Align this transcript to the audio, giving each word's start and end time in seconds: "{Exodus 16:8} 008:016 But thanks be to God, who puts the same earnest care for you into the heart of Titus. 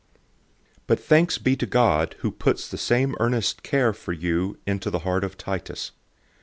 "{Exodus 0.01 0.79
16:8} 0.79 0.81
008:016 0.81 0.81
But 0.87 0.99
thanks 1.01 1.37
be 1.37 1.55
to 1.57 1.65
God, 1.67 2.15
who 2.21 2.31
puts 2.31 2.67
the 2.67 2.77
same 2.79 3.15
earnest 3.19 3.61
care 3.61 3.93
for 3.93 4.13
you 4.13 4.57
into 4.65 4.89
the 4.89 4.97
heart 5.05 5.23
of 5.23 5.37
Titus. 5.37 5.91